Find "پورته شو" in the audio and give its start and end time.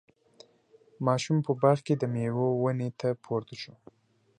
3.23-3.73